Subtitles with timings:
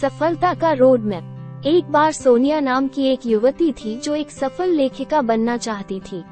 [0.00, 4.68] सफलता का road map एक बार सोनिया नाम की एक युवती थी जो एक सफल
[4.68, 6.24] लेखिका बनना चाहती थी।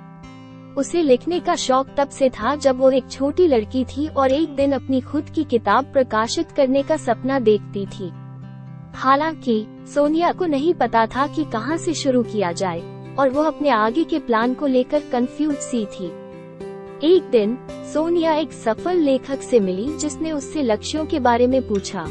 [0.75, 4.57] उसे लिखने का शौक तब से था जब वो एक छोटी लड़की थी और एक
[4.57, 8.11] दिन अपनी खुद की किताब प्रकाशित करने का सपना देखती थी।
[8.95, 13.69] हालाँकि, सोनिया को नहीं पता था कि कहाँ से शुरू किया जाए, और वो अपने
[13.69, 16.07] आगे के प्लान को लेकर कंफ्यूज सी थी।
[17.05, 22.07] एक दिन, सोनिया एक सफल लेखक से मिली जिसने उससे लक्ष्यों के बारे में पूछा।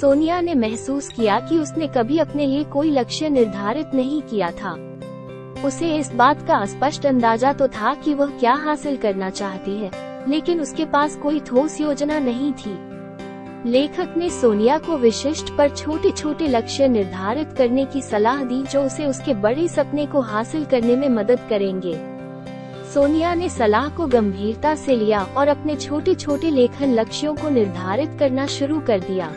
[0.00, 4.72] सोनिया ने महसूस किया कि उसने कभी अपने लिए कोई लक्ष्य निर्धारित नहीं किया था।
[5.64, 9.90] उसे इस बात का स्पष्ट अंदाज़ा तो था कि वह क्या हासिल करना चाहती है,
[10.28, 12.76] लेकिन उसके पास कोई ठोस योजना नहीं थी।
[13.66, 18.82] लेखक ने सोनिया को विशिष्ट पर छोटे छोटे लक्ष्य निर्धारित करने की सलाह दी जो
[18.82, 21.96] उसे उसके बड़े सपने को हासिल करने में मदद करेंगे।
[22.94, 28.16] सोनिया ने सलाह को गंभीरता से लिया और अपने छोटे छोटे लेखन लक्ष्यों को निर्धारित
[28.18, 29.32] करना शुरू कर दिया।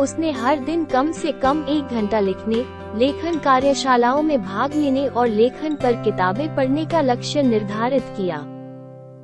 [0.00, 2.64] उसने हर दिन कम से कम एक घंटा लिखने,
[2.98, 8.38] लेखन कार्यशालाओं में भाग लेने और लेखन पर किताबें पढ़ने का लक्ष्य निर्धारित किया।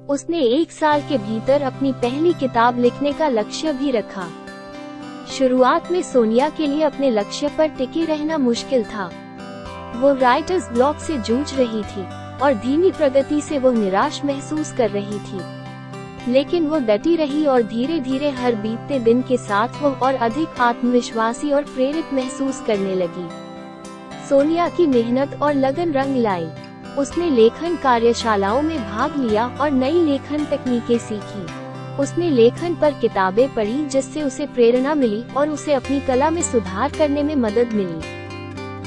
[0.09, 4.29] उसने एक साल के भीतर अपनी पहली किताब लिखने का लक्ष्य भी रखा।
[5.31, 9.11] शुरुआत में सोनिया के लिए अपने लक्ष्य पर टिके रहना मुश्किल था।
[9.97, 12.07] वो राइटर्स ब्लॉक से जूझ रही थी
[12.39, 15.64] और धीमी प्रगति से वो निराश महसूस कर रही थी।
[16.29, 20.61] लेकिन वो डटी रही और धीरे धीरे हर बीतते दिन के साथ वो और अधिक
[20.61, 23.29] आत्मविश्वासी और प्रेरित महसूस करने लगी।
[24.29, 26.47] सोनिया की मेहनत और लगन रंग लाई।
[26.99, 31.47] उसने लेखन कार्यशालाओं में भाग लिया और नई लेखन तकनीकें सीखी।
[32.03, 36.93] उसने लेखन पर किताबें पढ़ी जिससे उसे प्रेरणा मिली और उसे अपनी कला में सुधार
[36.99, 38.15] करने में मदद मिली।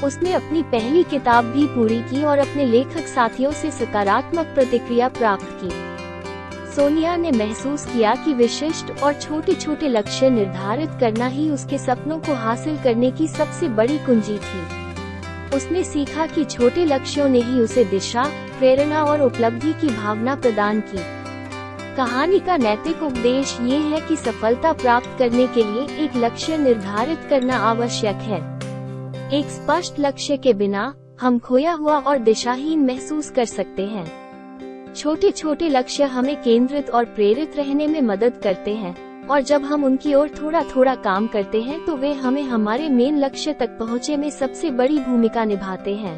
[0.05, 5.47] उसने अपनी पहली किताब भी पूरी की और अपने लेखक साथियों से सकारात्मक प्रतिक्रिया प्राप्त
[5.63, 5.96] की।
[6.77, 12.19] सोनिया ने महसूस किया कि विशिष्ट और छोटे छोटे लक्ष्य निर्धारित करना ही उसके सपनों
[12.19, 14.61] को हासिल करने की सबसे बड़ी कुंजी थी।
[15.55, 18.23] उसने सीखा कि छोटे लक्ष्यों ने ही उसे दिशा,
[18.59, 20.97] प्रेरणा और उपलब्धि की भावना प्रदान की।
[21.95, 27.27] कहानी का नैतिक उपदेश ये है कि सफलता प्राप्त करने के लिए एक लक्ष्य निर्धारित
[27.29, 28.39] करना आवश्यक है।
[29.39, 34.26] एक स्पष्ट लक्ष्य के बिना हम खोया हुआ और दिशाहीन महसूस कर सकते हैं।
[34.95, 38.95] छोटे छोटे लक्ष्य हमें केंद्रित और प्रेरित रहने में मदद करते हैं,
[39.27, 43.19] और जब हम उनकी ओर थोड़ा थोड़ा काम करते हैं तो वे हमें हमारे मेन
[43.19, 46.15] लक्ष्य तक पहुँचे में सबसे बड़ी भूमिका निभाते हैं।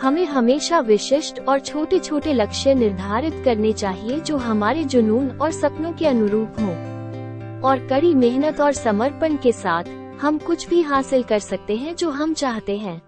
[0.00, 5.92] हमें हमेशा विशिष्ट और छोटे छोटे लक्ष्य निर्धारित करने चाहिए जो हमारे जुनून और सपनों
[5.92, 6.74] के अनुरूप हों।
[7.62, 9.84] और कड़ी मेहनत और समर्पण के साथ,
[10.20, 13.00] हम कुछ भी हासिल कर सकते हैं जो हम चाहते हैं।